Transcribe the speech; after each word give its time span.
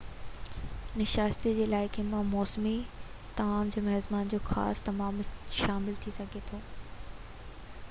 ناشتي 1.01 1.51
۾ 1.57 1.65
علائقي 1.65 2.05
جا 2.13 2.21
موسمي 2.29 2.73
طعام 3.41 3.69
يا 3.77 3.85
ميزبان 3.89 4.33
جو 4.33 4.41
خاص 4.49 4.83
طعام 4.89 5.23
شامل 5.61 6.03
ٿي 6.07 6.19
سگھي 6.19 6.45
ٿي 6.51 6.65